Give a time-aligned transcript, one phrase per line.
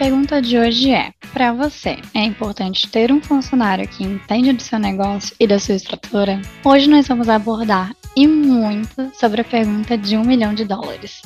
[0.00, 4.78] pergunta de hoje é: para você, é importante ter um funcionário que entende do seu
[4.78, 6.40] negócio e da sua estrutura?
[6.64, 11.20] Hoje nós vamos abordar e muito sobre a pergunta de um milhão de dólares.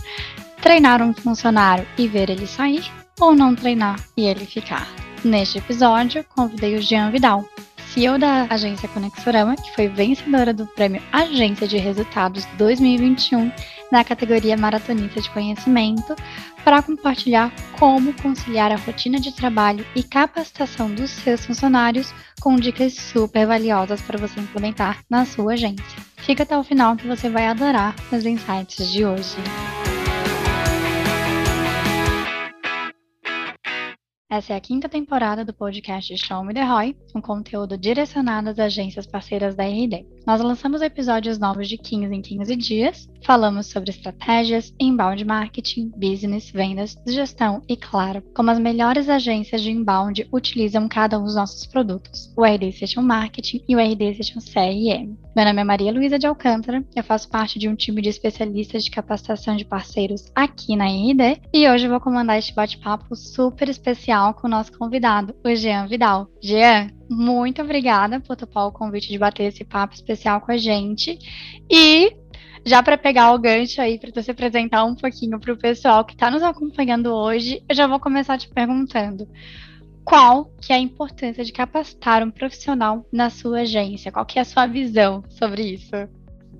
[0.61, 2.83] Treinar um funcionário e ver ele sair
[3.21, 4.89] ou não treinar e ele ficar?
[5.23, 7.49] Neste episódio, convidei o Jean Vidal,
[7.95, 13.53] CEO da agência Conexorama, que foi vencedora do prêmio Agência de Resultados 2021
[13.93, 16.17] na categoria Maratonista de Conhecimento,
[16.65, 22.95] para compartilhar como conciliar a rotina de trabalho e capacitação dos seus funcionários com dicas
[22.95, 26.03] super valiosas para você implementar na sua agência.
[26.17, 29.37] Fica até o final que você vai adorar os insights de hoje.
[34.31, 38.59] Essa é a quinta temporada do podcast Show Me The Roy, um conteúdo direcionado às
[38.59, 40.07] agências parceiras da RD.
[40.27, 46.51] Nós lançamos episódios novos de 15 em 15 dias, falamos sobre estratégias, inbound marketing, business,
[46.51, 51.67] vendas, gestão e, claro, como as melhores agências de inbound utilizam cada um dos nossos
[51.67, 55.17] produtos, o RD Station Marketing e o RD Station CRM.
[55.35, 58.85] Meu nome é Maria Luísa de Alcântara, eu faço parte de um time de especialistas
[58.85, 64.35] de capacitação de parceiros aqui na RD e hoje vou comandar este bate-papo super especial
[64.35, 66.29] com o nosso convidado, o Jean Vidal.
[66.43, 71.19] Jean, muito obrigada por topar o convite de bater esse papo especial com a gente.
[71.71, 72.13] E
[72.65, 76.15] já para pegar o gancho aí, para você apresentar um pouquinho para o pessoal que
[76.15, 79.29] está nos acompanhando hoje, eu já vou começar te perguntando
[80.05, 84.13] qual que é a importância de capacitar um profissional na sua agência?
[84.13, 85.91] Qual que é a sua visão sobre isso?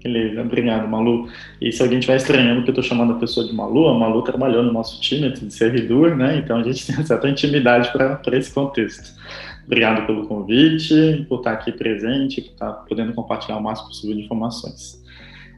[0.03, 1.29] Beleza, obrigado, Malu.
[1.61, 4.23] E se alguém estiver estranhando que eu estou chamando a pessoa de Malu, a Malu
[4.23, 6.37] trabalhou no nosso time de servidor, né?
[6.37, 9.15] Então a gente tem certa intimidade para esse contexto.
[9.67, 14.25] Obrigado pelo convite, por estar aqui presente, por estar podendo compartilhar o máximo possível de
[14.25, 15.03] informações.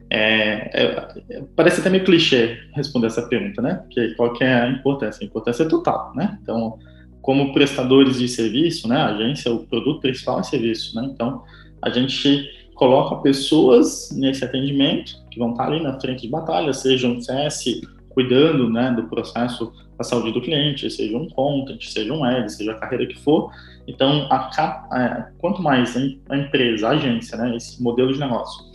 [0.09, 3.75] É, é, parece até meio clichê responder essa pergunta, né?
[3.75, 5.23] Porque qual que é a importância?
[5.23, 6.37] A importância é total, né?
[6.41, 6.77] Então,
[7.21, 8.95] como prestadores de serviço, né?
[8.95, 11.09] A agência, o produto principal é serviço, né?
[11.11, 11.43] Então,
[11.81, 17.07] a gente coloca pessoas nesse atendimento que vão estar ali na frente de batalha, seja
[17.07, 22.23] um CS cuidando, né, do processo da saúde do cliente, seja um content, seja um
[22.23, 23.51] ad, seja a carreira que for,
[23.87, 24.49] então, a,
[24.91, 25.95] a, quanto mais
[26.29, 28.65] a empresa, a agência, né, esse modelo de negócio,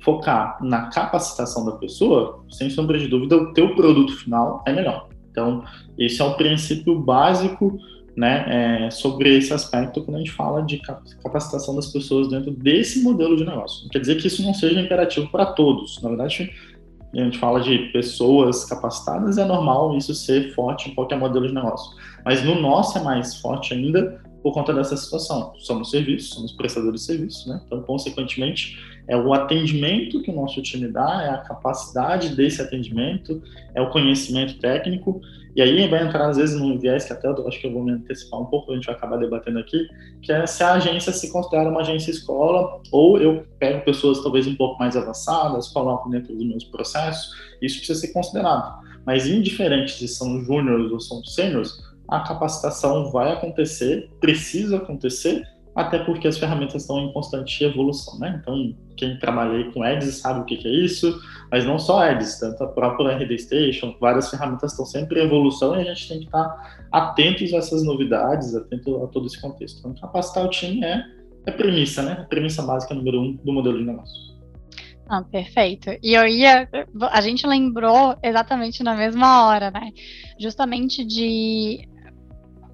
[0.00, 5.08] focar na capacitação da pessoa, sem sombra de dúvida, o teu produto final é melhor.
[5.30, 5.64] Então,
[5.98, 7.78] esse é o princípio básico
[8.16, 10.80] né, é, sobre esse aspecto quando a gente fala de
[11.22, 13.84] capacitação das pessoas dentro desse modelo de negócio.
[13.84, 16.02] Não quer dizer que isso não seja imperativo para todos.
[16.02, 16.50] Na verdade,
[17.14, 21.54] a gente fala de pessoas capacitadas, é normal isso ser forte em qualquer modelo de
[21.54, 21.96] negócio.
[22.24, 25.52] Mas no nosso é mais forte ainda por conta dessa situação.
[25.58, 27.60] Somos serviços, somos prestadores de serviços, né?
[27.66, 33.42] Então, consequentemente, é o atendimento que o nosso time dá, é a capacidade desse atendimento,
[33.74, 35.20] é o conhecimento técnico,
[35.54, 37.82] e aí vai entrar às vezes num viés que até eu acho que eu vou
[37.82, 39.88] me antecipar um pouco, a gente vai acabar debatendo aqui,
[40.22, 44.46] que é se a agência se considera uma agência escola, ou eu pego pessoas talvez
[44.46, 48.80] um pouco mais avançadas, coloco dentro dos meus processos, isso precisa ser considerado.
[49.04, 56.00] Mas indiferente se são júniores ou são sêniores, a capacitação vai acontecer, precisa acontecer, até
[56.00, 58.40] porque as ferramentas estão em constante evolução, né?
[58.42, 61.16] Então, quem trabalha com Ads sabe o que, é isso,
[61.50, 65.76] mas não só Ads, tanto a própria RD Station, várias ferramentas estão sempre em evolução
[65.76, 69.78] e a gente tem que estar atentos a essas novidades, atento a todo esse contexto.
[69.78, 71.04] Então, capacitar o time é,
[71.46, 72.18] é premissa, né?
[72.20, 74.30] A premissa básica número um do modelo de negócio.
[75.08, 75.90] Ah, perfeito.
[76.04, 76.68] E eu ia.
[77.10, 79.90] A gente lembrou exatamente na mesma hora, né?
[80.38, 81.89] Justamente de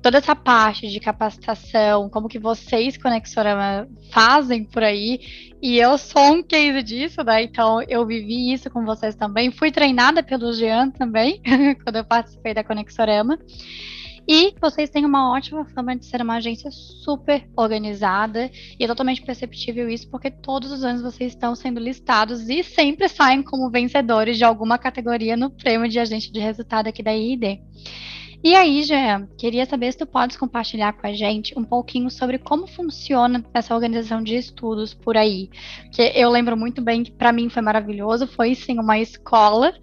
[0.06, 5.18] toda essa parte de capacitação, como que vocês, Conexorama, fazem por aí.
[5.60, 7.42] E eu sou um case disso, né?
[7.42, 9.50] Então eu vivi isso com vocês também.
[9.50, 11.40] Fui treinada pelo Jean também,
[11.82, 13.36] quando eu participei da Conexorama.
[14.28, 19.22] E vocês têm uma ótima fama de ser uma agência super organizada e é totalmente
[19.22, 24.38] perceptível isso porque todos os anos vocês estão sendo listados e sempre saem como vencedores
[24.38, 27.60] de alguma categoria no prêmio de agente de resultado aqui da IID.
[28.42, 32.38] E aí, Jean, queria saber se tu podes compartilhar com a gente um pouquinho sobre
[32.38, 35.50] como funciona essa organização de estudos por aí.
[35.82, 39.74] Porque eu lembro muito bem que para mim foi maravilhoso, foi sim uma escola.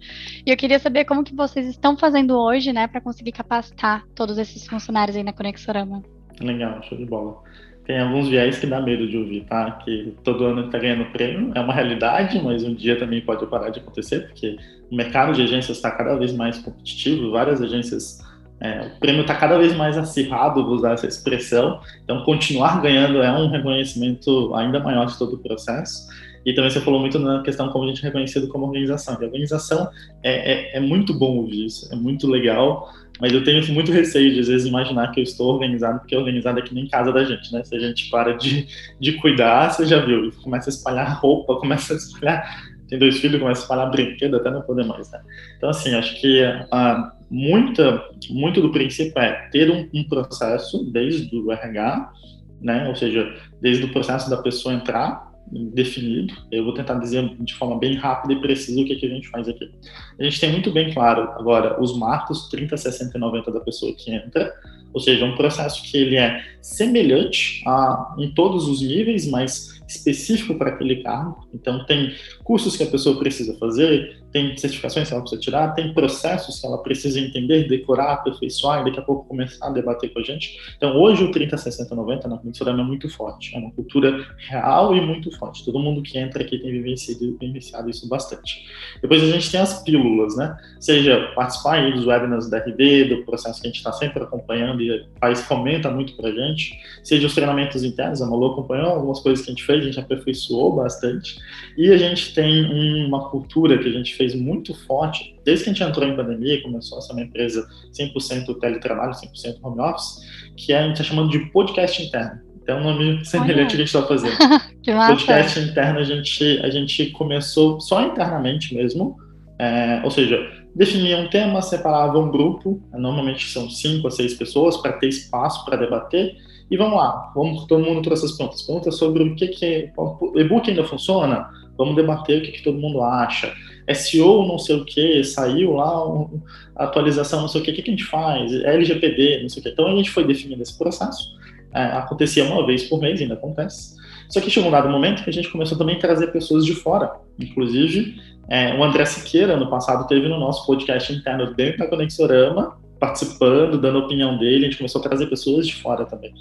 [0.46, 4.38] E eu queria saber como que vocês estão fazendo hoje, né, para conseguir capacitar todos
[4.38, 6.02] esses funcionários aí na Conexorama.
[6.40, 7.42] Legal, show de bola
[7.84, 9.72] tem alguns viés que dá medo de ouvir, tá?
[9.72, 13.68] Que todo ano está ganhando prêmio, é uma realidade, mas um dia também pode parar
[13.68, 14.56] de acontecer, porque
[14.90, 18.20] o mercado de agências está cada vez mais competitivo, várias agências
[18.64, 23.22] é, o prêmio está cada vez mais acirrado, vou usar essa expressão, então continuar ganhando
[23.22, 26.08] é um reconhecimento ainda maior de todo o processo.
[26.46, 29.18] E também você falou muito na questão como a gente é reconhecido como organização.
[29.20, 29.90] E a organização
[30.22, 32.90] é, é, é muito bom ouvir isso, é muito legal,
[33.20, 36.58] mas eu tenho muito receio de, às vezes, imaginar que eu estou organizado, porque organizado
[36.58, 37.62] é que nem casa da gente, né?
[37.64, 38.66] Se a gente para de,
[38.98, 42.64] de cuidar, você já viu, começa a espalhar roupa, começa a espalhar.
[42.88, 45.20] Tem dois filhos, começa a espalhar brinquedo até não poder mais, né?
[45.58, 51.36] Então, assim, acho que uh, muita, muito do princípio é ter um, um processo desde
[51.36, 52.12] o RH,
[52.60, 52.88] né?
[52.88, 56.32] Ou seja, desde o processo da pessoa entrar definido.
[56.50, 59.28] Eu vou tentar dizer de forma bem rápida e precisa o que, que a gente
[59.28, 59.70] faz aqui.
[60.18, 63.92] A gente tem muito bem claro agora os marcos 30, 60 e 90 da pessoa
[63.94, 64.52] que entra,
[64.92, 70.54] ou seja, um processo que ele é semelhante a, em todos os níveis, mas específico
[70.54, 71.46] para aquele cargo.
[71.52, 75.94] Então, tem cursos que a pessoa precisa fazer, tem certificações que ela precisa tirar, tem
[75.94, 80.18] processos que ela precisa entender, decorar, aperfeiçoar e daqui a pouco começar a debater com
[80.18, 80.58] a gente.
[80.76, 84.96] Então, hoje o 30, 60, 90 na Conexorama é muito forte, é uma cultura real
[84.96, 85.64] e muito forte.
[85.64, 88.66] Todo mundo que entra aqui tem vivenciado, vivenciado isso bastante.
[89.00, 90.56] Depois a gente tem as pílulas, né?
[90.80, 94.82] Seja participar aí dos webinars da RD, do processo que a gente está sempre acompanhando
[94.82, 99.20] e faz, fomenta muito para a gente, seja os treinamentos internos, a Malu acompanhou algumas
[99.20, 101.38] coisas que a gente fez, a gente aperfeiçoou bastante,
[101.78, 105.72] e a gente tem uma cultura que a gente fez muito forte, desde que a
[105.72, 110.20] gente entrou em pandemia, começou a ser uma empresa 100% teletrabalho, 100% home office,
[110.56, 112.40] que a gente está chamando de podcast interno.
[112.62, 114.36] Então, é um nome semelhante que a gente está fazendo.
[114.82, 115.12] que massa.
[115.14, 119.16] Podcast interno, a gente, a gente começou só internamente mesmo,
[119.58, 124.76] é, ou seja, definia um tema, separava um grupo, normalmente são cinco a seis pessoas,
[124.76, 126.36] para ter espaço para debater,
[126.70, 128.62] e vamos lá, vamos, todo mundo trouxe as perguntas.
[128.62, 131.48] Perguntas sobre o que, que o e-book ainda funciona?
[131.76, 133.52] Vamos debater o que, que todo mundo acha.
[133.92, 136.40] SEO não sei o que, saiu lá um,
[136.74, 138.52] atualização não sei o que, o que, que a gente faz?
[138.52, 139.68] LGPD, não sei o que.
[139.70, 141.36] Então a gente foi definindo esse processo.
[141.74, 143.96] É, acontecia uma vez por mês, ainda acontece.
[144.28, 146.74] Só que chegou um dado momento que a gente começou também a trazer pessoas de
[146.74, 147.12] fora.
[147.38, 152.76] Inclusive, é, o André Siqueira, no passado, teve no nosso podcast interno dentro da Conexorama,
[152.98, 156.32] participando, dando a opinião dele, a gente começou a trazer pessoas de fora também.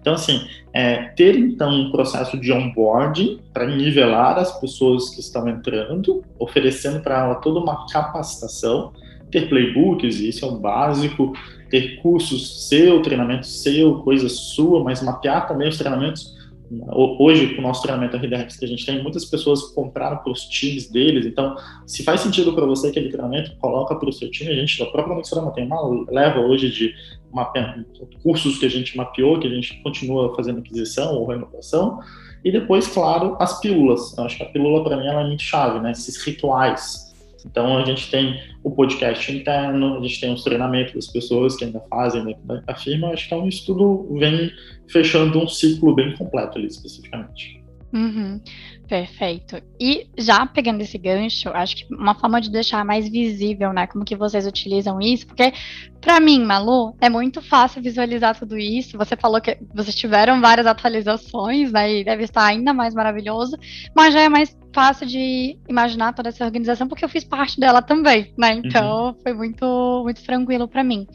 [0.00, 0.40] Então, assim,
[0.72, 7.00] é, ter então um processo de onboarding para nivelar as pessoas que estão entrando, oferecendo
[7.00, 8.92] para ela toda uma capacitação,
[9.30, 11.32] ter playbooks, isso é o básico,
[11.70, 16.36] ter cursos seu, treinamento seu, coisa sua, mas mapear também os treinamentos
[17.18, 20.44] Hoje, com o nosso treinamento RDX que a gente tem, muitas pessoas compraram para os
[20.44, 21.26] times deles.
[21.26, 21.54] Então,
[21.86, 24.50] se faz sentido para você aquele treinamento, coloca para o seu time.
[24.50, 26.94] A gente, da própria Mixorama, tem uma leva hoje de
[27.32, 27.84] mapear,
[28.22, 32.00] cursos que a gente mapeou, que a gente continua fazendo aquisição ou renovação.
[32.44, 34.16] E depois, claro, as pílulas.
[34.16, 35.92] Eu acho que a pílula, para mim, ela é muito chave, né?
[35.92, 37.11] Esses rituais
[37.46, 41.64] então a gente tem o podcast interno, a gente tem os treinamentos das pessoas que
[41.64, 43.08] ainda fazem dentro da firma.
[43.08, 44.50] Acho que então isso tudo vem
[44.88, 47.62] fechando um ciclo bem completo ali especificamente.
[47.92, 48.40] Uhum,
[48.92, 49.56] perfeito.
[49.80, 54.04] E já pegando esse gancho, acho que uma forma de deixar mais visível, né, como
[54.04, 55.50] que vocês utilizam isso, porque
[55.98, 58.98] para mim, Malu, é muito fácil visualizar tudo isso.
[58.98, 63.56] Você falou que vocês tiveram várias atualizações, né, e deve estar ainda mais maravilhoso,
[63.96, 67.80] mas já é mais fácil de imaginar toda essa organização porque eu fiz parte dela
[67.80, 68.60] também, né?
[68.62, 69.14] Então uhum.
[69.22, 71.06] foi muito muito tranquilo para mim.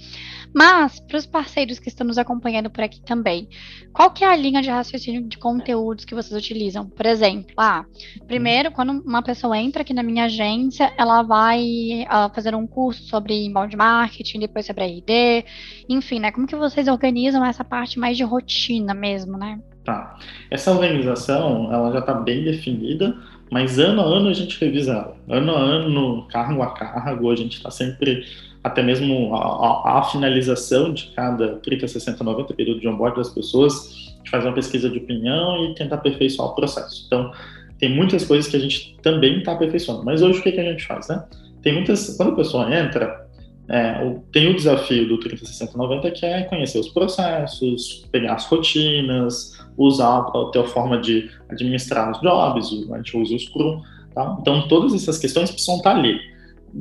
[0.54, 3.48] Mas, para os parceiros que estão nos acompanhando por aqui também,
[3.94, 6.88] qual que é a linha de raciocínio de conteúdos que vocês utilizam?
[6.88, 7.86] Por exemplo, ah,
[8.26, 13.04] primeiro, quando uma pessoa entra aqui na minha agência, ela vai uh, fazer um curso
[13.04, 15.44] sobre inbound marketing, depois sobre ID,
[15.90, 16.32] enfim, né?
[16.32, 19.60] Como que vocês organizam essa parte mais de rotina mesmo, né?
[19.84, 20.18] Tá.
[20.50, 23.18] Essa organização, ela já está bem definida,
[23.52, 25.18] mas ano a ano a gente revisa ela.
[25.30, 28.24] Ano a ano, cargo a cargo, a gente está sempre
[28.64, 33.30] até mesmo a, a, a, finalização de cada 30, 60, 90 período de onboard das
[33.30, 37.06] pessoas, a gente faz uma pesquisa de opinião e tenta aperfeiçoar o processo.
[37.08, 37.32] Então,
[37.80, 40.04] tem muitas coisas que a gente também está aperfeiçoando.
[40.04, 41.24] Mas hoje o que, que, a gente faz, né?
[41.62, 43.28] Tem muitas, quando a pessoa entra,
[43.70, 48.46] é, tem o desafio do 30, 60, 90 que é conhecer os processos, pegar as
[48.46, 53.82] rotinas, usar a tua forma de administrar os jobs, a gente usa o Scrum,
[54.14, 54.38] tá?
[54.40, 56.18] Então todas essas questões precisam estar ali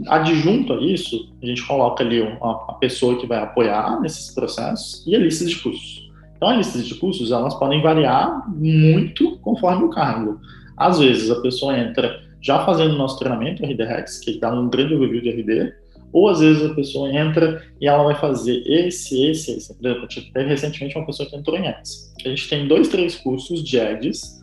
[0.09, 5.15] adjunto a isso, a gente coloca ali a, pessoa que vai apoiar nesses processos e
[5.15, 6.11] a lista de cursos.
[6.37, 10.38] Então, a lista de cursos, elas podem variar muito conforme o cargo.
[10.76, 13.85] Às vezes, a pessoa entra já fazendo o nosso treinamento RD
[14.23, 15.73] que dá um grande overview de RD,
[16.12, 19.75] ou às vezes a pessoa entra e ela vai fazer esse, esse, esse.
[19.76, 22.14] Por exemplo, teve recentemente uma pessoa que entrou em Ads.
[22.25, 24.37] A gente tem dois, três cursos de Ads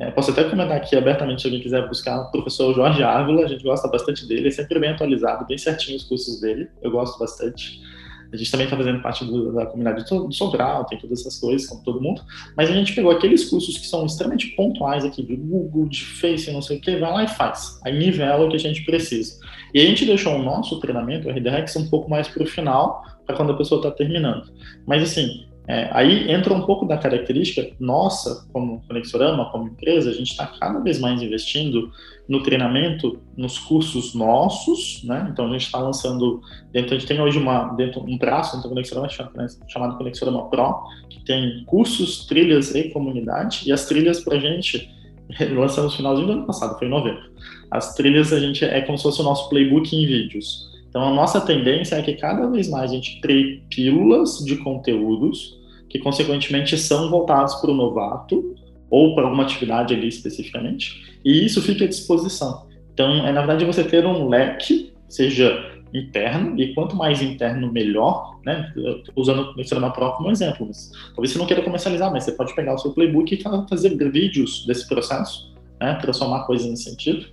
[0.00, 3.46] é, posso até comentar aqui abertamente se alguém quiser buscar o professor Jorge Ávila, a
[3.46, 7.18] gente gosta bastante dele, é sempre bem atualizado, bem certinho os cursos dele, eu gosto
[7.18, 7.82] bastante.
[8.32, 11.66] A gente também está fazendo parte do, da comunidade do Sobral, tem todas essas coisas,
[11.66, 12.22] como todo mundo,
[12.56, 16.50] mas a gente pegou aqueles cursos que são extremamente pontuais aqui, de Google, de Face,
[16.50, 17.80] não sei o que, vai lá e faz.
[17.84, 19.38] Aí nivela o que a gente precisa.
[19.74, 23.04] E a gente deixou o nosso treinamento, o RDRX, um pouco mais para o final,
[23.26, 24.52] para quando a pessoa está terminando.
[24.86, 30.12] Mas assim, é, aí entra um pouco da característica nossa, como Conexorama, como empresa, a
[30.12, 31.92] gente está cada vez mais investindo
[32.28, 35.28] no treinamento, nos cursos nossos, né?
[35.30, 36.40] Então a gente está lançando,
[36.72, 39.08] dentro, a gente tem hoje uma, dentro, um braço dentro do Conexorama
[39.68, 40.74] chamado Conexorama Pro,
[41.08, 44.90] que tem cursos, trilhas e comunidade, e as trilhas para a gente,
[45.54, 47.30] lançamos no finalzinho do ano passado, foi em novembro.
[47.70, 50.68] As trilhas a gente é como se fosse o nosso playbook em vídeos.
[50.88, 55.59] Então a nossa tendência é que cada vez mais a gente crie pílulas de conteúdos
[55.90, 58.54] que consequentemente são voltados para o novato
[58.88, 62.66] ou para alguma atividade ali especificamente, e isso fica à disposição.
[62.94, 68.38] Então, é na verdade você ter um leque, seja interno, e quanto mais interno, melhor,
[68.44, 68.72] né?
[69.16, 72.54] Usando o Instagram Pro como exemplo, mas talvez você não queira comercializar, mas você pode
[72.54, 75.94] pegar o seu playbook e fazer vídeos desse processo, né?
[76.00, 77.26] Transformar coisas nesse sentido.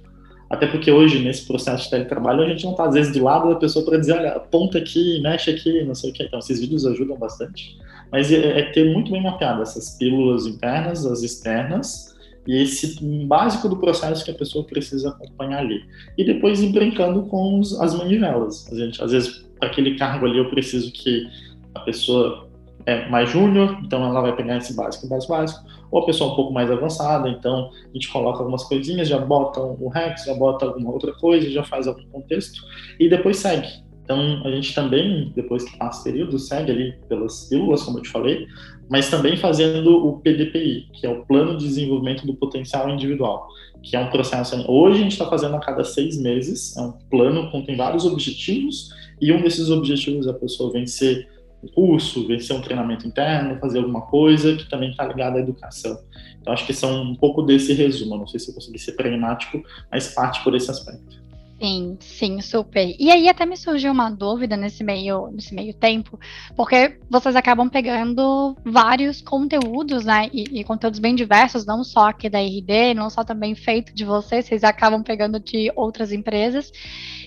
[0.50, 3.50] Até porque hoje, nesse processo de teletrabalho, a gente não está, às vezes, do lado
[3.50, 6.24] da pessoa para dizer, olha, aponta aqui, mexe aqui, não sei o que.
[6.24, 7.78] Então, esses vídeos ajudam bastante.
[8.12, 12.16] Mas é, é ter muito bem mapeado essas pílulas internas, as externas,
[12.48, 15.84] e esse básico do processo que a pessoa precisa acompanhar ali.
[16.18, 18.72] E depois ir brincando com os, as manivelas.
[18.72, 21.28] A gente, às vezes, para aquele cargo ali, eu preciso que
[21.76, 22.48] a pessoa
[22.86, 25.62] é mais júnior, então ela vai pegar esse básico mais básico,
[25.92, 29.62] ou a pessoa um pouco mais avançada, então a gente coloca algumas coisinhas, já bota
[29.62, 32.64] um Rex, já bota alguma outra coisa, já faz algum contexto,
[32.98, 33.68] e depois segue.
[34.08, 38.04] Então, a gente também, depois que passa o período, segue ali pelas pílulas, como eu
[38.04, 38.48] te falei,
[38.90, 43.50] mas também fazendo o PDPI, que é o Plano de Desenvolvimento do Potencial Individual,
[43.84, 44.56] que é um processo.
[44.72, 48.06] Hoje a gente está fazendo a cada seis meses, é um plano que tem vários
[48.06, 51.28] objetivos, e um desses objetivos é a pessoa vencer
[51.62, 56.00] o curso, vencer um treinamento interno, fazer alguma coisa que também está ligada à educação.
[56.40, 58.16] Então, acho que são um pouco desse resumo.
[58.16, 59.62] Não sei se eu consegui ser pragmático,
[59.92, 61.26] mas parte por esse aspecto.
[61.60, 62.96] Sim, sim, super.
[63.00, 66.20] E aí até me surgiu uma dúvida nesse meio, nesse meio tempo,
[66.56, 70.30] porque vocês acabam pegando vários conteúdos, né?
[70.32, 74.06] E, e, conteúdos bem diversos, não só aqui da RD, não só também feito de
[74.06, 76.72] vocês, vocês acabam pegando de outras empresas.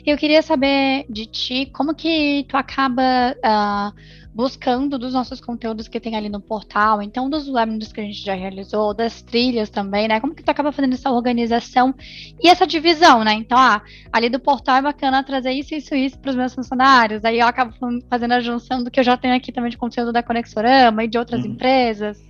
[0.06, 3.92] Eu queria saber de ti como que tu acaba uh,
[4.34, 8.22] buscando dos nossos conteúdos que tem ali no portal, então dos webinars que a gente
[8.24, 10.20] já realizou, das trilhas também, né?
[10.20, 11.94] Como que tu acaba fazendo essa organização
[12.40, 13.34] e essa divisão, né?
[13.34, 13.82] Então, ah,
[14.12, 17.46] ali do portal é bacana trazer isso, isso, isso para os meus funcionários, aí eu
[17.46, 17.74] acabo
[18.08, 21.08] fazendo a junção do que eu já tenho aqui também de conteúdo da Conexorama e
[21.08, 21.52] de outras uhum.
[21.52, 22.22] empresas.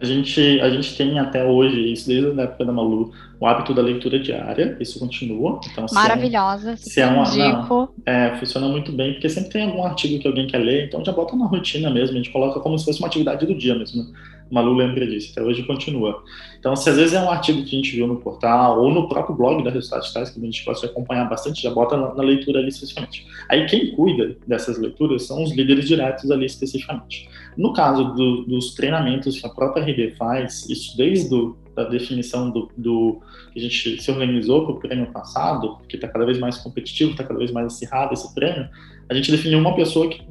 [0.00, 3.74] A gente, a gente tem até hoje, isso desde a época da Malu, o hábito
[3.74, 5.60] da leitura diária, isso continua.
[5.70, 9.64] Então, Maravilhosa, se é, um, se é uma, é, funciona muito bem, porque sempre tem
[9.64, 12.60] algum artigo que alguém quer ler, então já bota na rotina mesmo, a gente coloca
[12.60, 14.06] como se fosse uma atividade do dia mesmo.
[14.50, 16.22] Malu lembra disso, até hoje continua.
[16.58, 19.08] Então, se às vezes é um artigo que a gente viu no portal, ou no
[19.08, 22.22] próprio blog da Resultados Digitais, que a gente pode acompanhar bastante, já bota na, na
[22.22, 23.26] leitura ali especificamente.
[23.48, 27.28] Aí quem cuida dessas leituras são os líderes diretos ali especificamente.
[27.56, 32.50] No caso do, dos treinamentos que a própria RD faz, isso desde do, da definição
[32.50, 33.20] do, do
[33.52, 37.12] que a gente se organizou para o prêmio passado, que está cada vez mais competitivo,
[37.12, 38.68] está cada vez mais acirrado esse prêmio,
[39.08, 40.22] a gente definiu uma pessoa que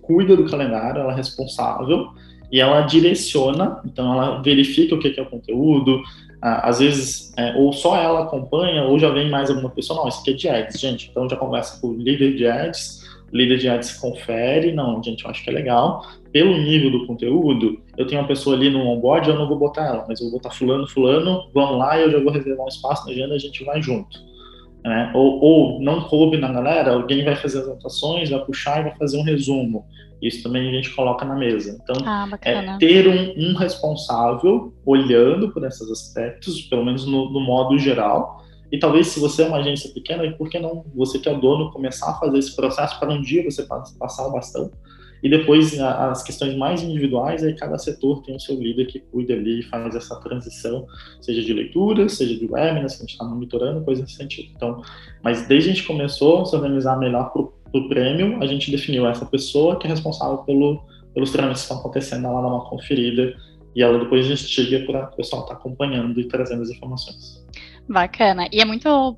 [0.00, 2.08] cuida do calendário, ela é responsável
[2.50, 6.02] e ela direciona, então ela verifica o que é o conteúdo,
[6.40, 10.20] às vezes é, ou só ela acompanha ou já vem mais alguma pessoa, não, isso
[10.20, 13.00] aqui é de ads, gente, então já conversa com o líder de ads,
[13.32, 16.04] o líder de ads confere, não, gente, eu acho que é legal.
[16.32, 19.86] Pelo nível do conteúdo, eu tenho uma pessoa ali no onboard, eu não vou botar
[19.86, 23.06] ela, mas eu vou botar fulano, fulano, vamos lá, eu já vou reservar um espaço
[23.06, 24.29] na agenda, a gente vai junto.
[24.84, 25.10] Né?
[25.14, 28.96] Ou, ou não coube na galera, alguém vai fazer as anotações, vai puxar e vai
[28.96, 29.84] fazer um resumo.
[30.22, 31.78] Isso também a gente coloca na mesa.
[31.82, 37.40] Então, ah, é ter um, um, responsável olhando por esses aspectos, pelo menos no, no
[37.40, 41.28] modo geral, e talvez se você é uma agência pequena, por que não você que
[41.28, 43.66] é o dono começar a fazer esse processo para um dia você
[43.98, 44.70] passar o bastão?
[45.22, 49.34] E depois as questões mais individuais, aí cada setor tem o seu líder que cuida
[49.34, 50.86] ali e faz essa transição,
[51.20, 54.50] seja de leitura, seja de webinars, que a gente está monitorando, coisa nesse sentido.
[54.56, 54.82] Então,
[55.22, 59.06] mas desde a gente começou a se organizar melhor para o prêmio, a gente definiu
[59.06, 60.82] essa pessoa que é responsável pelo,
[61.14, 63.34] pelos trâmites que estão acontecendo, ela dá uma conferida
[63.74, 67.44] e ela depois investiga para o pessoal estar tá acompanhando e trazendo as informações.
[67.88, 68.48] Bacana.
[68.52, 69.16] E é muito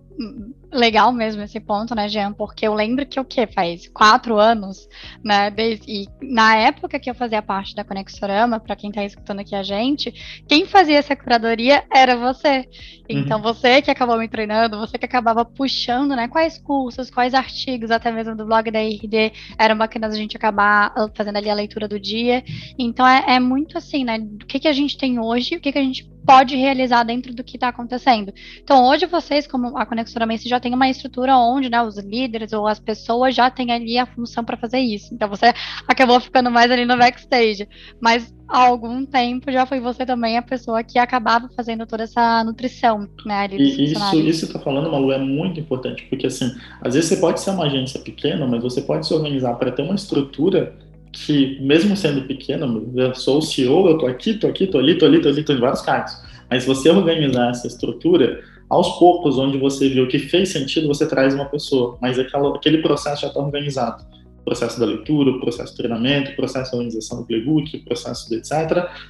[0.73, 2.33] legal mesmo esse ponto, né, Jean?
[2.33, 4.89] Porque eu lembro que o que faz quatro anos,
[5.23, 5.51] né?
[5.51, 9.55] Desde, e na época que eu fazia parte da Conexorama, para quem está escutando aqui
[9.55, 10.13] a gente,
[10.49, 12.67] quem fazia essa curadoria era você.
[13.09, 13.43] Então uhum.
[13.43, 16.29] você que acabou me treinando, você que acabava puxando, né?
[16.29, 20.93] Quais cursos, quais artigos, até mesmo do blog da IRD, eram bacanas a gente acabar
[20.97, 22.43] ah, fazendo ali a leitura do dia.
[22.79, 24.19] Então é, é muito assim, né?
[24.19, 27.35] O que, que a gente tem hoje, o que, que a gente pode realizar dentro
[27.35, 28.33] do que está acontecendo.
[28.63, 32.53] Então, hoje vocês, como a Conexora Mense, já tem uma estrutura onde né, os líderes
[32.53, 35.15] ou as pessoas já têm ali a função para fazer isso.
[35.15, 35.53] Então, você
[35.87, 37.69] acabou ficando mais ali no backstage.
[38.01, 42.43] Mas há algum tempo já foi você também a pessoa que acabava fazendo toda essa
[42.45, 43.45] nutrição, né?
[43.45, 47.09] Ali e isso, isso que tá falando, Malu, é muito importante, porque assim, às vezes
[47.09, 50.75] você pode ser uma agência pequena, mas você pode se organizar para ter uma estrutura
[51.13, 54.97] que, mesmo sendo pequeno, eu sou o CEO, eu tô aqui, tô aqui, tô ali,
[54.97, 56.17] tô ali, tô ali, tô em vários cargos.
[56.51, 58.43] Mas você organizar essa estrutura,
[58.73, 61.99] aos poucos, onde você viu que fez sentido, você traz uma pessoa.
[62.01, 64.03] Mas aquela, aquele processo já está organizado.
[64.41, 67.85] O processo da leitura, o processo do treinamento, o processo da organização do playbook, o
[67.85, 68.51] processo do etc.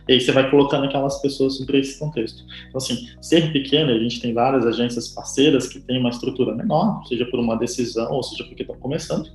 [0.09, 2.43] E aí você vai colocando aquelas pessoas sobre esse contexto.
[2.69, 7.03] Então, assim, ser pequeno, a gente tem várias agências parceiras que têm uma estrutura menor,
[7.07, 9.31] seja por uma decisão, ou seja porque estão começando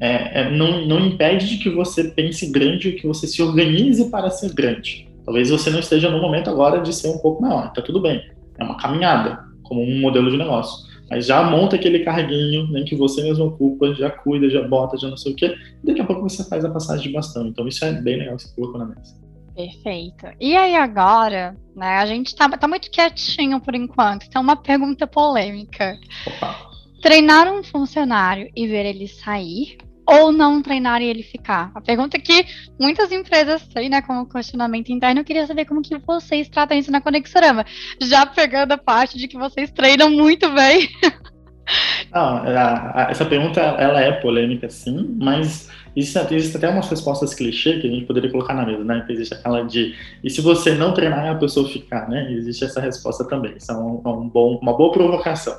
[0.00, 4.10] é, é, não, não impede de que você pense grande ou que você se organize
[4.10, 5.08] para ser grande.
[5.24, 8.22] Talvez você não esteja no momento agora de ser um pouco maior, tá tudo bem.
[8.58, 10.86] É uma caminhada, como um modelo de negócio.
[11.10, 15.08] Mas já monta aquele carguinho, nem que você mesmo ocupa, já cuida, já bota, já
[15.08, 15.54] não sei o quê.
[15.82, 17.46] E daqui a pouco você faz a passagem de bastão.
[17.46, 19.14] Então isso é bem legal que você colocou na mesa.
[19.54, 20.26] Perfeito.
[20.40, 25.06] E aí agora, né, a gente tá, tá muito quietinho por enquanto, então uma pergunta
[25.06, 25.98] polêmica.
[26.26, 26.70] Opa.
[27.02, 31.70] Treinar um funcionário e ver ele sair ou não treinar e ele ficar?
[31.74, 32.46] A pergunta que
[32.78, 36.90] muitas empresas têm, né, como questionamento interno, eu queria saber como que vocês tratam isso
[36.90, 37.64] na Conexorama,
[38.00, 40.88] já pegando a parte de que vocês treinam muito bem.
[42.12, 42.44] Não,
[43.08, 47.90] essa pergunta ela é polêmica, sim, mas existe, existe até umas respostas clichê que a
[47.90, 49.04] gente poderia colocar na mesa, né?
[49.08, 52.30] Existe aquela de e se você não treinar a pessoa ficar, né?
[52.32, 53.54] Existe essa resposta também.
[53.56, 55.56] Isso é um, um bom, uma boa provocação.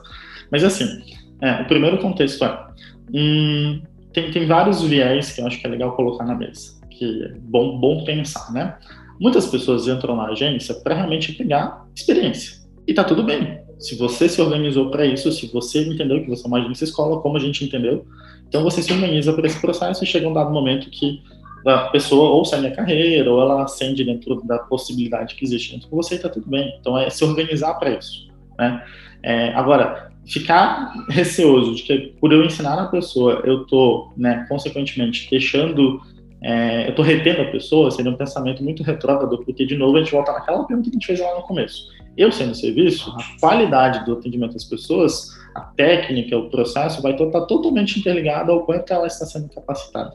[0.52, 1.02] Mas assim,
[1.42, 2.66] é, o primeiro contexto é.
[3.14, 3.82] Hum,
[4.16, 7.34] tem, tem vários viés que eu acho que é legal colocar na mesa, que é
[7.38, 8.78] bom, bom pensar, né?
[9.20, 12.66] Muitas pessoas entram na agência para realmente pegar experiência.
[12.88, 13.60] E tá tudo bem.
[13.78, 17.22] Se você se organizou para isso, se você entendeu que você é uma agência escola,
[17.22, 18.06] como a gente entendeu,
[18.48, 21.22] então você se organiza para esse processo e chega um dado momento que
[21.68, 25.90] a pessoa ou sai da carreira ou ela ascende dentro da possibilidade que existe dentro
[25.90, 26.74] de você e tá tudo bem.
[26.80, 28.82] Então é se organizar para isso, né?
[29.22, 35.30] É, agora, ficar receoso de que por eu ensinar a pessoa, eu estou, né, consequentemente,
[35.30, 36.02] deixando,
[36.42, 40.00] é, eu estou retendo a pessoa, seria um pensamento muito retrógrado, porque, de novo, a
[40.00, 41.94] gente volta naquela pergunta que a gente fez lá no começo.
[42.18, 47.42] Eu sendo serviço, a qualidade do atendimento das pessoas, a técnica, o processo, vai estar
[47.42, 50.14] totalmente interligado ao quanto ela está sendo capacitada.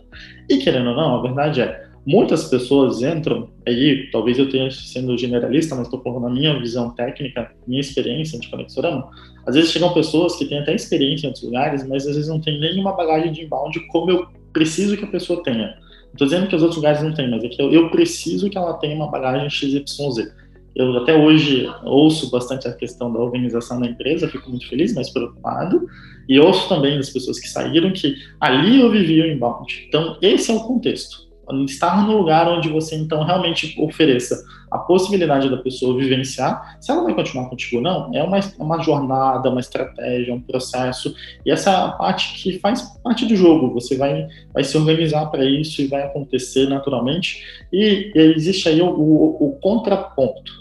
[0.48, 5.16] E, querendo ou não, a verdade é, muitas pessoas entram, aí talvez eu tenha sendo
[5.16, 9.10] generalista, mas estou falando na minha visão técnica, minha experiência de conexorama,
[9.46, 12.40] às vezes chegam pessoas que têm até experiência em outros lugares, mas às vezes não
[12.40, 15.76] tem nenhuma bagagem de inbound como eu preciso que a pessoa tenha.
[16.12, 18.58] Estou dizendo que os outros lugares não têm, mas é que eu, eu preciso que
[18.58, 20.32] ela tenha uma bagagem XYZ.
[20.74, 25.10] Eu até hoje ouço bastante a questão da organização da empresa, fico muito feliz, mas
[25.10, 25.86] preocupado.
[26.28, 29.86] E ouço também das pessoas que saíram que ali eu vivia o inbound.
[29.88, 31.29] Então, esse é o contexto
[31.64, 37.02] estar no lugar onde você então realmente ofereça a possibilidade da pessoa vivenciar, se ela
[37.02, 41.70] vai continuar contigo ou não, é uma, uma jornada, uma estratégia, um processo, e essa
[41.70, 45.88] é parte que faz parte do jogo, você vai, vai se organizar para isso e
[45.88, 50.60] vai acontecer naturalmente, e, e existe aí o, o, o contraponto.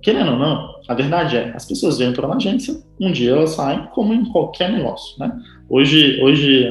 [0.00, 3.86] Querendo ou não, a verdade é, as pessoas entram na agência, um dia elas saem,
[3.94, 5.30] como em qualquer negócio, né?
[5.70, 6.68] Hoje, hoje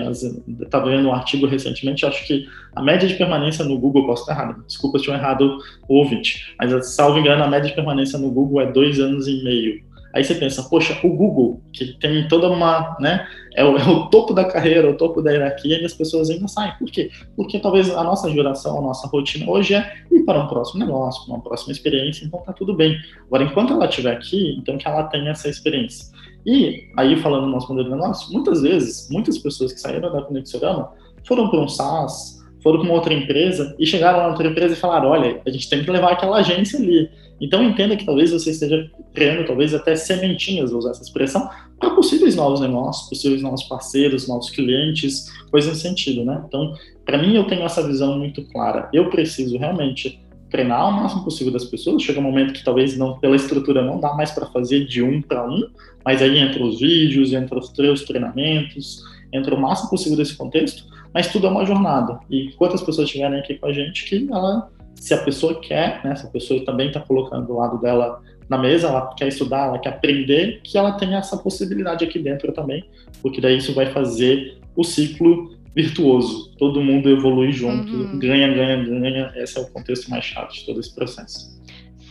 [0.61, 4.33] estava vendo um artigo recentemente, acho que a média de permanência no Google, posso estar
[4.33, 5.57] errado, desculpa se eu errado
[5.87, 9.41] o ouvinte, mas salvo engano, a média de permanência no Google é dois anos e
[9.41, 9.87] meio.
[10.13, 14.07] Aí você pensa, poxa, o Google, que tem toda uma, né, é o, é o,
[14.07, 16.73] topo da carreira, o topo da hierarquia, e as pessoas ainda saem.
[16.77, 17.09] Por quê?
[17.37, 21.23] Porque talvez a nossa geração, a nossa rotina hoje é ir para um próximo negócio,
[21.25, 22.97] para uma próxima experiência, então tá tudo bem.
[23.27, 26.08] Agora, enquanto ela estiver aqui, então que ela tenha essa experiência.
[26.45, 30.21] E aí, falando do nosso modelo de negócio, muitas vezes, muitas pessoas que saíram da
[30.21, 30.91] Conexorama
[31.27, 34.73] foram para um SaaS, foram para uma outra empresa e chegaram lá na outra empresa
[34.73, 37.09] e falaram: olha, a gente tem que levar aquela agência ali.
[37.41, 41.49] Então entenda que talvez você esteja criando, talvez até sementinhas, vou usar essa expressão,
[41.79, 46.43] para possíveis novos negócios, possíveis novos parceiros, novos clientes, coisa nesse sentido, né?
[46.45, 46.73] Então,
[47.05, 48.89] para mim, eu tenho essa visão muito clara.
[48.91, 50.19] Eu preciso realmente
[50.49, 52.01] treinar o máximo possível das pessoas.
[52.01, 55.21] Chega um momento que talvez não pela estrutura não dá mais para fazer de um
[55.21, 55.67] para um,
[56.03, 60.83] mas aí entra os vídeos, entra os teus treinamentos, entra o máximo possível desse contexto.
[61.13, 62.19] Mas tudo é uma jornada.
[62.29, 66.15] E quantas pessoas estiverem aqui com a gente que ela, se a pessoa quer, né,
[66.15, 69.79] se a pessoa também está colocando do lado dela na mesa, ela quer estudar, ela
[69.79, 72.83] quer aprender, que ela tenha essa possibilidade aqui dentro também,
[73.21, 76.55] porque daí isso vai fazer o ciclo virtuoso.
[76.57, 78.19] Todo mundo evolui junto, uhum.
[78.19, 79.33] ganha, ganha, ganha.
[79.35, 81.57] Esse é o contexto mais chato de todo esse processo.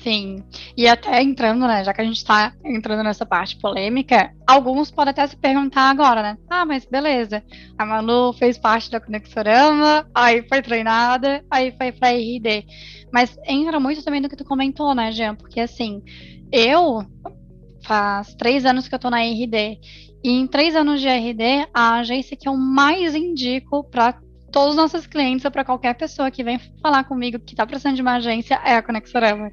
[0.03, 0.45] Sim,
[0.77, 5.11] e até entrando, né, já que a gente está entrando nessa parte polêmica, alguns podem
[5.11, 6.39] até se perguntar agora, né?
[6.49, 7.43] Ah, mas beleza,
[7.77, 12.65] a Manu fez parte da Conexorama, aí foi treinada, aí foi pra RD.
[13.13, 15.35] Mas entra muito também do que tu comentou, né, Jean?
[15.35, 16.01] Porque assim,
[16.53, 17.05] eu
[17.83, 19.79] faz três anos que eu tô na RD
[20.23, 24.19] e em três anos de RD, a agência que eu mais indico para
[24.51, 27.97] todos os nossos clientes ou para qualquer pessoa que vem falar comigo que está precisando
[27.97, 29.53] de uma agência é a Conexorama.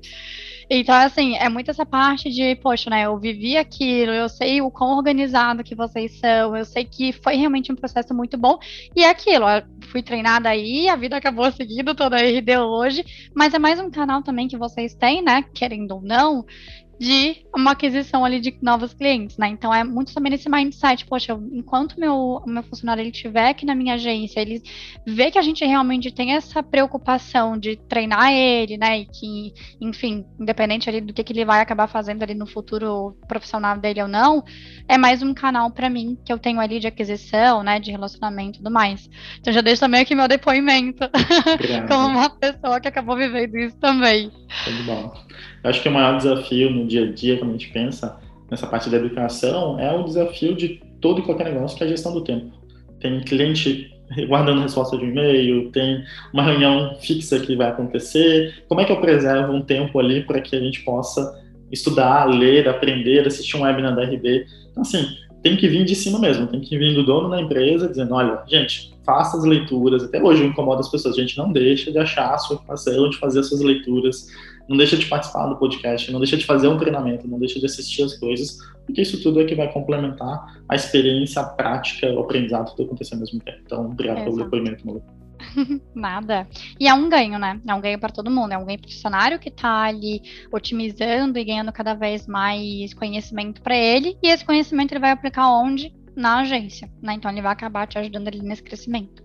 [0.69, 4.71] Então, assim, é muito essa parte de, poxa, né, eu vivi aquilo, eu sei o
[4.71, 8.58] quão organizado que vocês são, eu sei que foi realmente um processo muito bom,
[8.95, 9.45] e é aquilo,
[9.91, 13.91] fui treinada aí, a vida acabou seguindo toda a RD hoje, mas é mais um
[13.91, 16.43] canal também que vocês têm, né, querendo ou não,
[16.99, 19.47] de uma aquisição ali de novos clientes, né?
[19.47, 23.75] Então é muito também nesse mindset, poxa, enquanto meu meu funcionário ele estiver aqui na
[23.75, 24.62] minha agência, ele
[25.05, 28.99] vê que a gente realmente tem essa preocupação de treinar ele, né?
[28.99, 33.17] E que, enfim, independente ali do que, que ele vai acabar fazendo ali no futuro
[33.27, 34.43] profissional dele ou não,
[34.88, 37.79] é mais um canal para mim que eu tenho ali de aquisição, né?
[37.79, 39.10] De relacionamento e tudo mais.
[39.39, 41.10] Então já deixo também aqui meu depoimento
[41.89, 44.31] como uma pessoa que acabou vivendo isso também.
[44.63, 45.25] Tudo bom.
[45.63, 48.19] Eu acho que o maior desafio no dia a dia, quando a gente pensa
[48.50, 51.89] nessa parte da educação, é o desafio de todo e qualquer negócio, que é a
[51.89, 52.52] gestão do tempo.
[53.00, 53.91] Tem cliente
[54.28, 58.63] guardando resposta de e-mail, tem uma reunião fixa que vai acontecer.
[58.67, 62.69] Como é que eu preservo um tempo ali para que a gente possa estudar, ler,
[62.69, 64.45] aprender, assistir um webinar da RB?
[64.71, 65.06] Então, assim,
[65.41, 68.41] tem que vir de cima mesmo, tem que vir do dono da empresa dizendo, olha,
[68.48, 70.04] gente, faça as leituras.
[70.04, 73.10] Até hoje eu incomodo as pessoas, a gente não deixa de achar a sua ocupação,
[73.10, 74.28] de fazer as suas leituras,
[74.67, 77.65] não deixa de participar do podcast, não deixa de fazer um treinamento, não deixa de
[77.65, 82.19] assistir as coisas, porque isso tudo é que vai complementar a experiência, a prática, o
[82.19, 83.60] aprendizado, tudo acontecer ao mesmo tempo.
[83.65, 85.04] Então, obrigado pelo depoimento, Malu.
[85.93, 86.47] Nada.
[86.80, 87.60] E é um ganho, né?
[87.67, 88.54] É um ganho para todo mundo.
[88.54, 92.93] É um ganho para o funcionário que está ali otimizando e ganhando cada vez mais
[92.93, 94.17] conhecimento para ele.
[94.23, 95.93] E esse conhecimento ele vai aplicar onde?
[96.15, 96.89] Na agência.
[97.01, 97.13] Né?
[97.13, 99.23] Então ele vai acabar te ajudando ali nesse crescimento.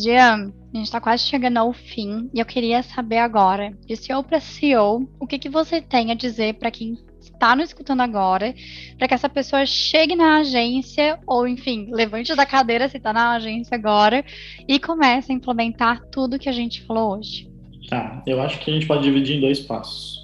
[0.00, 4.22] Jean, a gente está quase chegando ao fim e eu queria saber agora, de CEO
[4.22, 8.54] para CEO, o que, que você tem a dizer para quem está nos escutando agora,
[8.96, 13.32] para que essa pessoa chegue na agência, ou enfim, levante da cadeira se está na
[13.32, 14.24] agência agora,
[14.68, 17.48] e comece a implementar tudo que a gente falou hoje.
[17.88, 20.18] Tá, eu acho que a gente pode dividir em dois passos.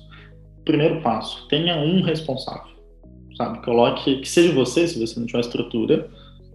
[0.65, 2.73] Primeiro passo, tenha um responsável,
[3.37, 3.61] sabe?
[3.65, 6.09] Coloque, que seja você, se você não tiver estrutura,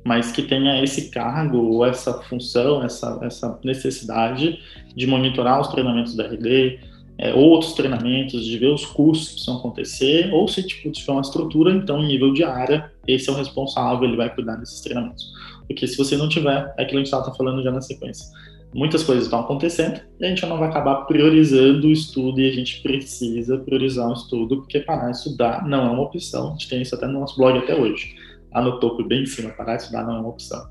[0.03, 4.59] mas que tenha esse cargo ou essa função, essa, essa necessidade
[4.95, 6.79] de monitorar os treinamentos da RD,
[7.17, 11.21] é, outros treinamentos, de ver os cursos que precisam acontecer, ou se tipo, tiver uma
[11.21, 15.29] estrutura, então, em nível de área, esse é o responsável, ele vai cuidar desses treinamentos.
[15.67, 18.25] Porque se você não tiver, é aquilo que a gente estava falando já na sequência.
[18.73, 22.53] Muitas coisas estão acontecendo e a gente não vai acabar priorizando o estudo e a
[22.53, 26.49] gente precisa priorizar o estudo, porque parar de estudar não é uma opção.
[26.49, 28.15] A gente tem isso até no nosso blog até hoje
[28.53, 30.61] lá no topo, bem em cima, parar de estudar não é uma opção.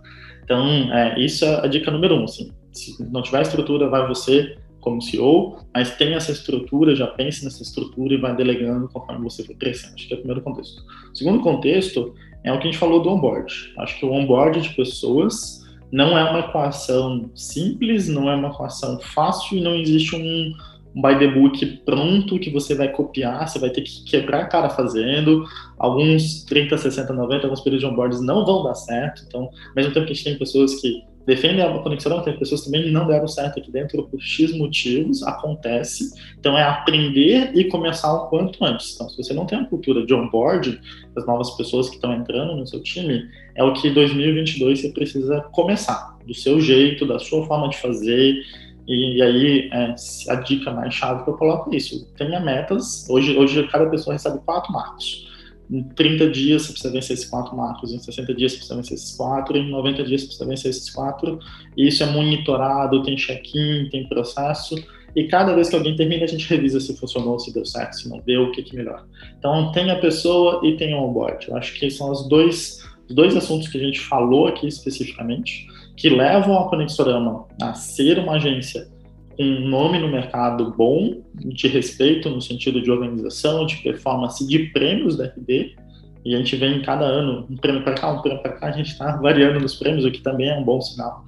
[0.44, 2.24] Então, é, isso é a dica número um.
[2.24, 7.44] Assim, se não tiver estrutura, vai você como CEO, mas tenha essa estrutura, já pense
[7.44, 9.94] nessa estrutura e vai delegando conforme você for crescendo.
[9.94, 10.82] Acho que é o primeiro contexto.
[11.12, 12.14] O segundo contexto
[12.44, 13.52] é o que a gente falou do onboard.
[13.78, 18.98] Acho que o onboard de pessoas não é uma equação simples, não é uma equação
[19.00, 20.52] fácil e não existe um,
[20.94, 24.46] um by the book pronto que você vai copiar, você vai ter que quebrar a
[24.46, 25.44] cara fazendo.
[25.78, 29.22] Alguns 30, 60, 90, alguns períodos de onboards não vão dar certo.
[29.26, 32.64] Então, ao mesmo tempo que a gente tem pessoas que defendem a conexão, tem pessoas
[32.64, 36.10] também que não deram certo aqui dentro por X motivos, acontece.
[36.38, 38.94] Então, é aprender e começar o quanto antes.
[38.94, 40.80] Então, se você não tem uma cultura de onboard,
[41.14, 45.42] das novas pessoas que estão entrando no seu time, é o que 2022 você precisa
[45.52, 48.42] começar, do seu jeito, da sua forma de fazer
[48.88, 49.94] e aí, é,
[50.30, 53.06] a dica mais chave que eu coloco é isso: tenha metas.
[53.08, 55.28] Hoje, hoje cada pessoa recebe quatro marcos.
[55.70, 58.94] Em 30 dias você precisa vencer esses quatro marcos, em 60 dias você precisa vencer
[58.94, 61.38] esses quatro, em 90 dias você precisa vencer esses quatro.
[61.76, 64.74] E isso é monitorado, tem check-in, tem processo.
[65.14, 68.08] E cada vez que alguém termina, a gente revisa se funcionou, se deu certo, se
[68.08, 69.04] não deu, o que, que melhor.
[69.38, 71.46] Então, tenha a pessoa e tenha o onboard.
[71.48, 75.66] Eu acho que são os dois, os dois assuntos que a gente falou aqui especificamente
[75.98, 78.88] que levam a Conexorama a ser uma agência
[79.36, 84.70] com um nome no mercado bom, de respeito no sentido de organização, de performance, de
[84.70, 85.76] prêmios da RD,
[86.24, 88.72] e a gente vem cada ano, um prêmio para cá, um prêmio para cá, a
[88.72, 91.24] gente está variando nos prêmios, o que também é um bom sinal.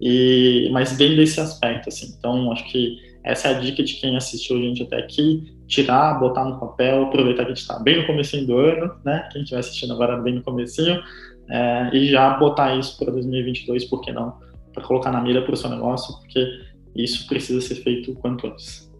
[0.00, 2.14] E, mas vem desse aspecto, assim.
[2.18, 6.18] Então, acho que essa é a dica de quem assistiu a gente até aqui, tirar,
[6.18, 9.28] botar no papel, aproveitar que a gente está bem no começo do ano, né?
[9.30, 11.02] Quem estiver assistindo agora bem no comecinho,
[11.50, 14.38] é, e já botar isso para 2022, por que não?
[14.72, 16.46] Para colocar na mira para o seu negócio, porque
[16.94, 18.90] isso precisa ser feito o quanto antes.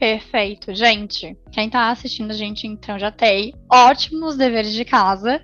[0.00, 1.36] Perfeito, gente.
[1.52, 5.42] Quem está assistindo a gente, então, já tem ótimos deveres de casa.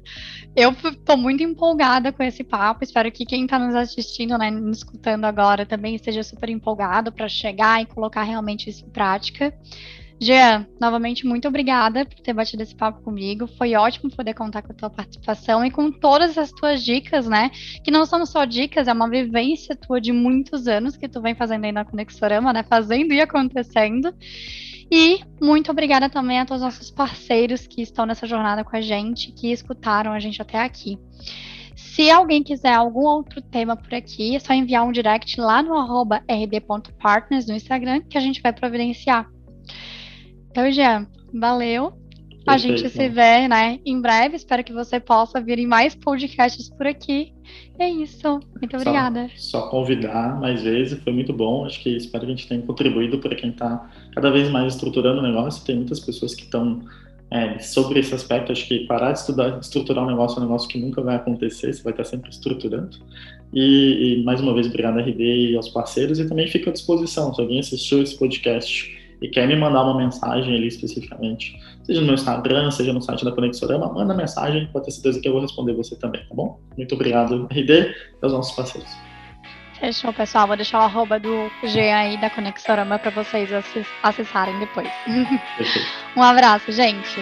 [0.57, 2.83] Eu estou muito empolgada com esse papo.
[2.83, 7.29] Espero que quem está nos assistindo, né, nos escutando agora, também esteja super empolgado para
[7.29, 9.53] chegar e colocar realmente isso em prática.
[10.19, 13.47] Jean, novamente, muito obrigada por ter batido esse papo comigo.
[13.47, 17.51] Foi ótimo poder contar com a tua participação e com todas as tuas dicas, né?
[17.85, 21.35] Que não são só dicas, é uma vivência tua de muitos anos que tu vem
[21.35, 22.63] fazendo aí na Conexorama, né?
[22.63, 24.15] Fazendo e acontecendo.
[24.91, 28.81] E muito obrigada também a todos os nossos parceiros que estão nessa jornada com a
[28.81, 30.99] gente, que escutaram a gente até aqui.
[31.75, 35.75] Se alguém quiser algum outro tema por aqui, é só enviar um direct lá no
[35.75, 39.29] arroba rd.partners no Instagram que a gente vai providenciar.
[40.57, 41.91] Então, Jean, valeu.
[41.91, 42.49] Perfeito.
[42.49, 44.37] A gente se vê, né, em breve.
[44.37, 47.35] Espero que você possa vir em mais podcasts por aqui.
[47.79, 48.41] É isso.
[48.59, 49.29] Muito obrigada.
[49.37, 51.67] Só, só convidar mais vezes, foi muito bom.
[51.67, 55.21] Acho que espero que a gente tenha contribuído para quem está cada vez mais estruturando
[55.21, 55.63] o negócio.
[55.63, 56.81] Tem muitas pessoas que estão
[57.31, 58.51] é, sobre esse aspecto.
[58.51, 61.75] Acho que parar de estudar, estruturar um negócio é um negócio que nunca vai acontecer.
[61.75, 62.97] Você vai estar sempre estruturando.
[63.53, 66.19] E, e mais uma vez, obrigado a RD e aos parceiros.
[66.19, 67.35] E também fico à disposição.
[67.35, 68.96] Se alguém assistiu esse podcast
[69.27, 73.25] e quer me mandar uma mensagem ali especificamente, seja no meu Instagram, seja no site
[73.25, 76.61] da Conexorama, manda mensagem, pode ter certeza que eu vou responder você também, tá bom?
[76.77, 78.89] Muito obrigado, RD, e aos nossos parceiros.
[79.81, 80.47] Fechou, pessoal.
[80.47, 83.51] Vou deixar o arroba do G aí da Conexorama para vocês
[84.03, 84.89] acessarem depois.
[86.17, 87.21] um abraço, gente.